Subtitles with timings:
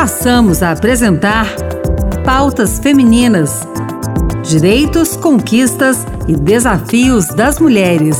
[0.00, 1.46] passamos a apresentar
[2.24, 3.50] Pautas Femininas:
[4.42, 8.16] Direitos, Conquistas e Desafios das Mulheres.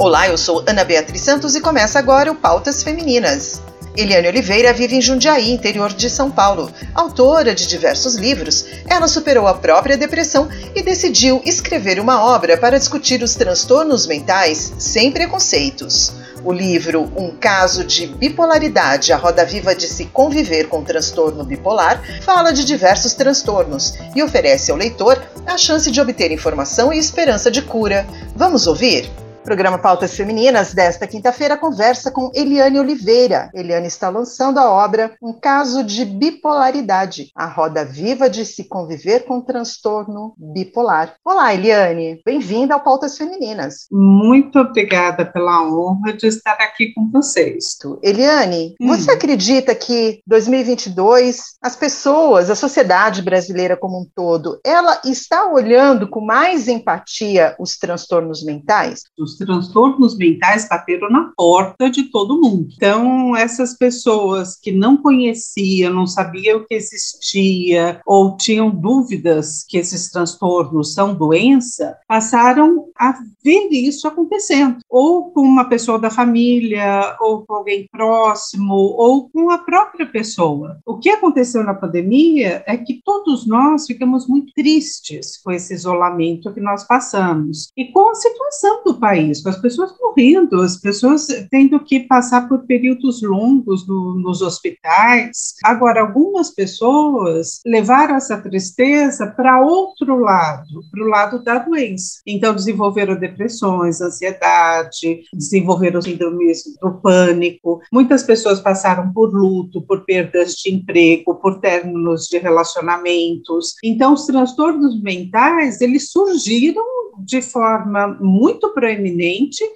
[0.00, 3.62] Olá, eu sou Ana Beatriz Santos e começa agora o Pautas Femininas.
[3.96, 6.72] Eliane Oliveira vive em Jundiaí, interior de São Paulo.
[6.92, 12.80] Autora de diversos livros, ela superou a própria depressão e decidiu escrever uma obra para
[12.80, 16.12] discutir os transtornos mentais sem preconceitos.
[16.46, 22.00] O livro Um Caso de Bipolaridade, a roda viva de se conviver com transtorno bipolar,
[22.22, 27.50] fala de diversos transtornos e oferece ao leitor a chance de obter informação e esperança
[27.50, 28.06] de cura.
[28.36, 29.10] Vamos ouvir?
[29.46, 33.48] Programa Pautas Femininas desta quinta-feira conversa com Eliane Oliveira.
[33.54, 39.20] Eliane está lançando a obra Um Caso de Bipolaridade, a roda viva de se conviver
[39.20, 41.14] com transtorno bipolar.
[41.24, 43.86] Olá, Eliane, bem-vinda ao Pautas Femininas.
[43.88, 47.76] Muito obrigada pela honra de estar aqui com vocês.
[48.02, 48.88] Eliane, hum.
[48.88, 56.08] você acredita que 2022 as pessoas, a sociedade brasileira como um todo, ela está olhando
[56.08, 59.04] com mais empatia os transtornos mentais?
[59.16, 62.68] Os transtornos mentais bateram na porta de todo mundo.
[62.74, 70.10] Então, essas pessoas que não conheciam, não sabiam que existia, ou tinham dúvidas que esses
[70.10, 77.44] transtornos são doença, passaram a ver isso acontecendo, ou com uma pessoa da família, ou
[77.44, 80.78] com alguém próximo, ou com a própria pessoa.
[80.84, 86.52] O que aconteceu na pandemia é que todos nós ficamos muito tristes com esse isolamento
[86.52, 91.26] que nós passamos e com a situação do país isso, as pessoas morrendo, as pessoas
[91.50, 95.54] tendo que passar por períodos longos no, nos hospitais.
[95.64, 102.20] Agora, algumas pessoas levaram essa tristeza para outro lado, para o lado da doença.
[102.26, 107.80] Então, desenvolveram depressões, ansiedade, desenvolveram síndromes do pânico.
[107.92, 113.74] Muitas pessoas passaram por luto, por perdas de emprego, por términos de relacionamentos.
[113.82, 116.84] Então, os transtornos mentais, eles surgiram
[117.18, 118.72] de forma muito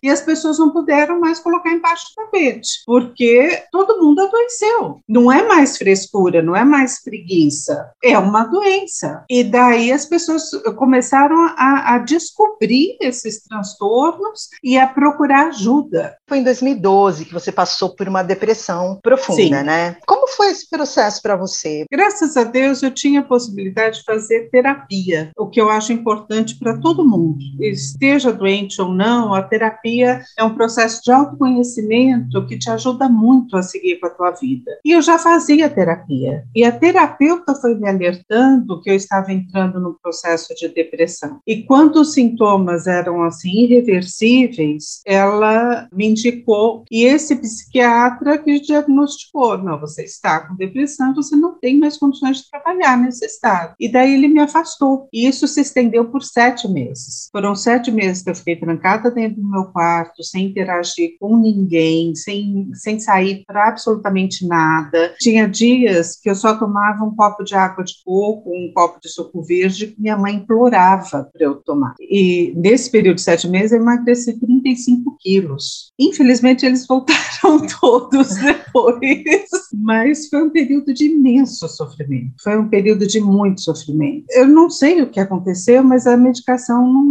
[0.02, 5.00] e as pessoas não puderam mais colocar embaixo do tapete, porque todo mundo adoeceu.
[5.08, 9.24] Não é mais frescura, não é mais preguiça, é uma doença.
[9.28, 16.16] E daí as pessoas começaram a, a descobrir esses transtornos e a procurar ajuda.
[16.28, 19.64] Foi em 2012 que você passou por uma depressão profunda, Sim.
[19.64, 19.96] né?
[20.06, 21.84] Como foi esse processo para você?
[21.90, 26.58] Graças a Deus eu tinha a possibilidade de fazer terapia, o que eu acho importante
[26.58, 32.58] para todo mundo esteja doente ou não, a terapia é um processo de autoconhecimento que
[32.58, 34.78] te ajuda muito a seguir com a tua vida.
[34.84, 39.80] E eu já fazia terapia, e a terapeuta foi me alertando que eu estava entrando
[39.80, 41.40] no processo de depressão.
[41.46, 49.58] E quando os sintomas eram assim irreversíveis, ela me indicou, e esse psiquiatra que diagnosticou,
[49.58, 53.74] não, você está com depressão, você não tem mais condições de trabalhar nesse estado.
[53.78, 57.28] E daí ele me afastou, e isso se estendeu por sete meses.
[57.32, 62.14] Foram sete meses que eu fiquei trancada dentro do meu quarto, sem interagir com ninguém,
[62.14, 65.14] sem, sem sair para absolutamente nada.
[65.18, 69.08] Tinha dias que eu só tomava um copo de água de coco, um copo de
[69.08, 71.94] suco verde, que minha mãe implorava para eu tomar.
[72.00, 75.92] E nesse período de sete meses eu emagreci 35 quilos.
[75.98, 82.34] Infelizmente eles voltaram todos depois, mas foi um período de imenso sofrimento.
[82.42, 84.24] Foi um período de muito sofrimento.
[84.30, 87.10] Eu não sei o que aconteceu, mas a medicação não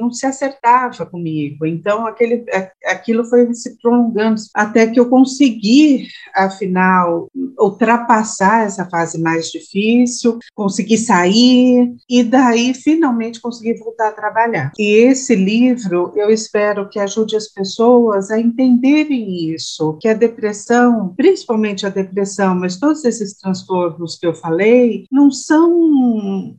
[0.00, 1.31] não, se acertava comigo.
[1.64, 2.44] Então, aquele,
[2.86, 7.28] aquilo foi se prolongando até que eu consegui, afinal,
[7.58, 14.72] ultrapassar essa fase mais difícil, consegui sair e daí finalmente consegui voltar a trabalhar.
[14.78, 21.14] E esse livro, eu espero que ajude as pessoas a entenderem isso, que a depressão,
[21.16, 25.72] principalmente a depressão, mas todos esses transtornos que eu falei, não são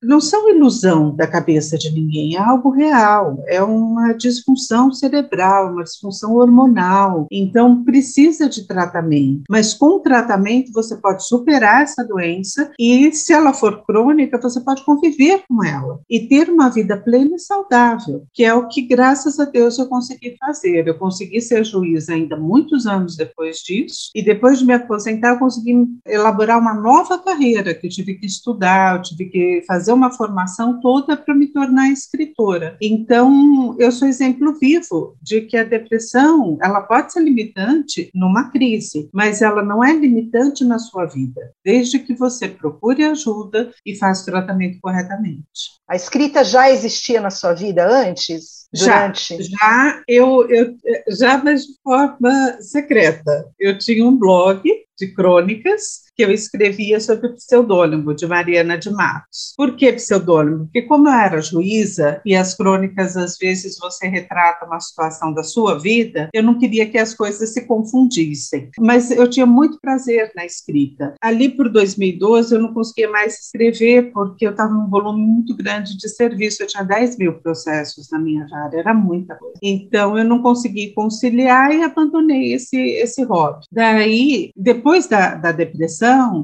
[0.04, 5.84] não são ilusão da cabeça de ninguém, é algo real, é uma disfunção cerebral, uma
[5.84, 7.28] disfunção hormonal.
[7.32, 9.44] Então, precisa de tratamento.
[9.50, 14.60] Mas com o tratamento, você pode superar essa doença e, se ela for crônica, você
[14.62, 18.82] pode conviver com ela e ter uma vida plena e saudável, que é o que,
[18.82, 20.88] graças a Deus, eu consegui fazer.
[20.88, 25.40] Eu consegui ser juiz ainda muitos anos depois disso, e depois de me aposentar, eu
[25.40, 30.12] consegui elaborar uma nova carreira, que eu tive que estudar, eu tive que fazer uma
[30.12, 32.78] formação toda para me tornar escritora.
[32.82, 39.10] Então, eu sou exemplo vivo de que a depressão, ela pode ser limitante numa crise,
[39.14, 44.24] mas ela não é limitante na sua vida, desde que você procure ajuda e faça
[44.24, 45.74] o tratamento corretamente.
[45.88, 48.68] A escrita já existia na sua vida antes?
[48.74, 49.44] Durante?
[49.44, 50.76] Já, já eu, eu
[51.10, 53.46] já mas de forma secreta.
[53.60, 54.64] Eu tinha um blog
[54.98, 59.54] de crônicas que eu escrevia sob o pseudônimo de Mariana de Matos.
[59.58, 60.66] Por que pseudônimo?
[60.66, 65.44] Porque como eu era juíza e as crônicas às vezes você retrata uma situação da
[65.44, 68.70] sua vida, eu não queria que as coisas se confundissem.
[68.80, 71.14] Mas eu tinha muito prazer na escrita.
[71.22, 75.98] Ali por 2012 eu não conseguia mais escrever porque eu estava num volume muito grande
[75.98, 76.62] de serviço.
[76.62, 79.58] Eu tinha 10 mil processos na minha área, era muita coisa.
[79.62, 83.66] Então eu não consegui conciliar e abandonei esse, esse hobby.
[83.72, 86.03] Daí, depois da, da depressão,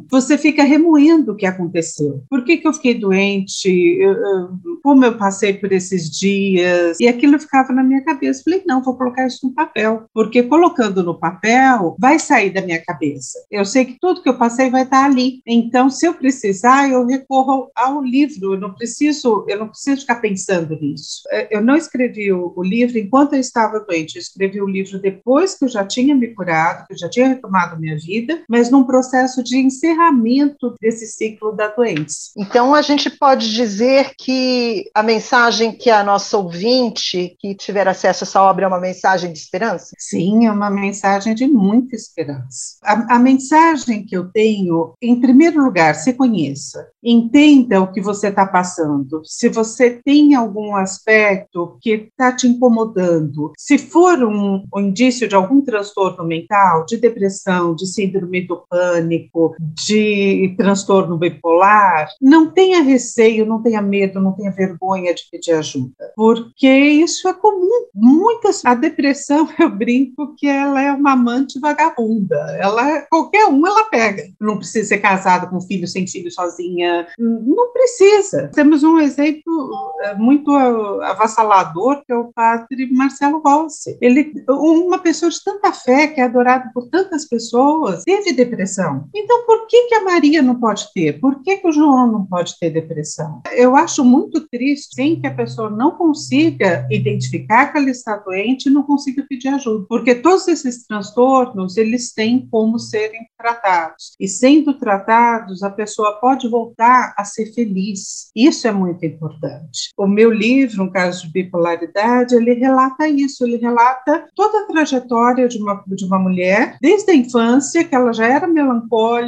[0.09, 2.23] você fica remoendo o que aconteceu.
[2.29, 3.69] Por que, que eu fiquei doente?
[3.69, 4.49] Eu, eu,
[4.83, 6.97] como eu passei por esses dias?
[6.99, 8.43] E aquilo ficava na minha cabeça.
[8.43, 12.83] Falei, não, vou colocar isso no papel, porque colocando no papel vai sair da minha
[12.83, 13.37] cabeça.
[13.51, 15.41] Eu sei que tudo que eu passei vai estar ali.
[15.45, 18.53] Então, se eu precisar, eu recorro ao livro.
[18.53, 21.21] Eu não preciso, eu não preciso ficar pensando nisso.
[21.31, 24.15] É, eu não escrevi o, o livro enquanto eu estava doente.
[24.15, 27.27] Eu escrevi o livro depois que eu já tinha me curado, que eu já tinha
[27.27, 32.31] retomado minha vida, mas num processo de encerramento desse ciclo da doença.
[32.37, 38.23] Então, a gente pode dizer que a mensagem que a nossa ouvinte que tiver acesso
[38.23, 39.95] a essa obra é uma mensagem de esperança?
[39.97, 42.77] Sim, é uma mensagem de muita esperança.
[42.83, 48.27] A, a mensagem que eu tenho, em primeiro lugar, se conheça, entenda o que você
[48.27, 49.21] está passando.
[49.25, 55.35] Se você tem algum aspecto que está te incomodando, se for um, um indício de
[55.35, 63.45] algum transtorno mental, de depressão, de síndrome do pânico, de transtorno bipolar, não tenha receio,
[63.45, 67.87] não tenha medo, não tenha vergonha de pedir ajuda, porque isso é comum.
[67.93, 72.37] Muitas a depressão, eu brinco que ela é uma amante vagabunda.
[72.59, 74.23] Ela qualquer um ela pega.
[74.39, 77.07] Não precisa ser casada com filho, sem filho, sozinha.
[77.17, 78.49] Não precisa.
[78.53, 83.97] Temos um exemplo é, muito avassalador que é o padre Marcelo Rossi.
[84.01, 89.07] Ele, uma pessoa de tanta fé que é adorado por tantas pessoas, teve depressão.
[89.45, 91.19] Por que que a Maria não pode ter?
[91.19, 93.41] Por que que o João não pode ter depressão?
[93.51, 98.67] Eu acho muito triste, sim, que a pessoa não consiga identificar que ela está doente
[98.67, 104.11] e não consiga pedir ajuda, porque todos esses transtornos, eles têm como serem tratados.
[104.19, 108.29] E sendo tratados, a pessoa pode voltar a ser feliz.
[108.35, 109.91] Isso é muito importante.
[109.97, 115.47] O meu livro, um caso de bipolaridade, ele relata isso, ele relata toda a trajetória
[115.47, 119.18] de uma, de uma mulher, desde a infância, que ela já era melancólica,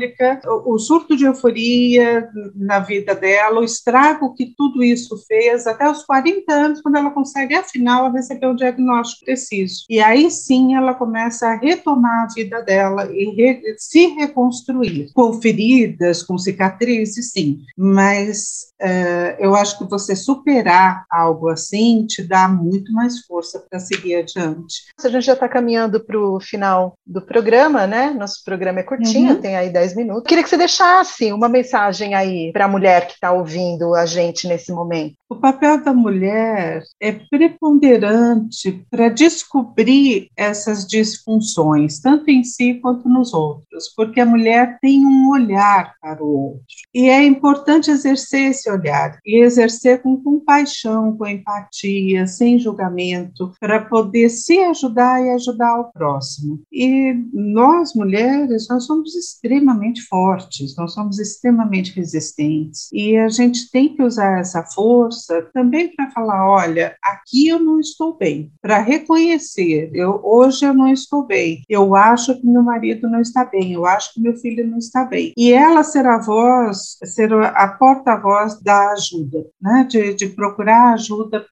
[0.45, 5.89] o, o surto de euforia na vida dela, o estrago que tudo isso fez até
[5.89, 9.83] os 40 anos, quando ela consegue, afinal, receber o diagnóstico preciso.
[9.89, 15.33] E aí sim ela começa a retomar a vida dela e re se reconstruir, com
[15.41, 22.47] feridas, com cicatrizes, sim, mas uh, eu acho que você superar algo assim te dá
[22.47, 24.85] muito mais força para seguir adiante.
[25.03, 28.11] A gente já está caminhando para o final do programa, né?
[28.11, 29.41] Nosso programa é curtinho, uhum.
[29.41, 30.23] tem aí 10 minutos.
[30.27, 34.47] Queria que você deixasse uma mensagem aí para a mulher que está ouvindo a gente
[34.47, 35.15] nesse momento.
[35.27, 43.33] O papel da mulher é preponderante para descobrir essas disfunções, tanto em si quanto nos
[43.33, 46.65] outros, porque a mulher tem um olhar para o outro.
[46.93, 53.85] E é importante exercer esse olhar e exercer com compaixão, com empatia, sem julgamento, para
[53.85, 56.59] poder se ajudar e ajudar o próximo.
[56.71, 59.70] E nós, mulheres, nós somos extremamente
[60.07, 62.89] fortes, nós somos extremamente resistentes.
[62.91, 67.79] E a gente tem que usar essa força também para falar, olha, aqui eu não
[67.79, 73.09] estou bem, para reconhecer, eu hoje eu não estou bem, eu acho que meu marido
[73.09, 75.33] não está bem, eu acho que meu filho não está bem.
[75.37, 81.45] E ela ser a voz, ser a porta-voz da ajuda, né, de, de procurar ajuda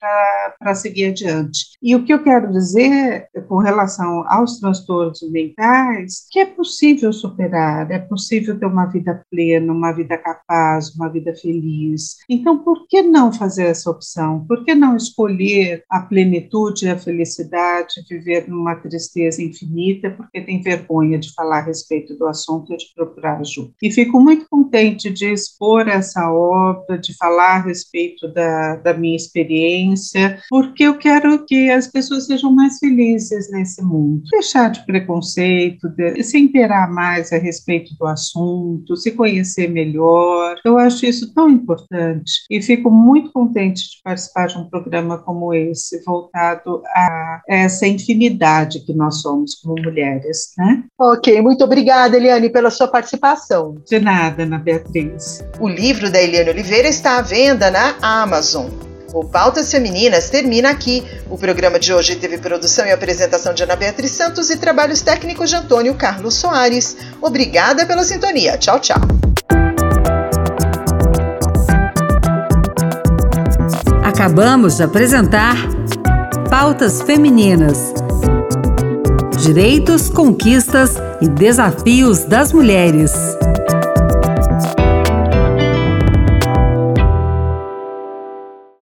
[0.60, 1.78] para seguir adiante.
[1.82, 7.90] E o que eu quero dizer com relação aos transtornos mentais, que é possível superar,
[7.92, 12.18] é possível ter uma vida plena, uma vida capaz, uma vida feliz.
[12.28, 14.46] Então, por que não fazer essa opção?
[14.48, 21.20] Por que não escolher a plenitude a felicidade, viver numa tristeza infinita, porque tem vergonha
[21.20, 23.72] de falar a respeito do assunto e de procurar ajuda?
[23.82, 29.16] E fico muito contente de expor essa obra, de falar a respeito da, da minha
[29.16, 34.24] experiência, porque eu quero que as pessoas sejam mais felizes nesse mundo.
[34.32, 40.56] Deixar de preconceito, de, se inteirar mais a respeito do assunto, se conhecer melhor.
[40.66, 45.18] Eu acho isso tão importante e fico muito contente contente de participar de um programa
[45.18, 50.84] como esse, voltado a essa infinidade que nós somos como mulheres, né?
[50.98, 53.78] Ok, muito obrigada, Eliane, pela sua participação.
[53.88, 55.44] De nada, Ana Beatriz.
[55.60, 58.89] O livro da Eliane Oliveira está à venda na Amazon.
[59.14, 61.04] O Pautas Femininas termina aqui.
[61.30, 65.50] O programa de hoje teve produção e apresentação de Ana Beatriz Santos e trabalhos técnicos
[65.50, 66.96] de Antônio Carlos Soares.
[67.22, 68.58] Obrigada pela sintonia.
[68.58, 69.02] Tchau, tchau.
[74.04, 75.56] Acabamos de apresentar
[76.50, 77.94] Pautas Femininas.
[79.42, 83.39] Direitos, conquistas e desafios das mulheres.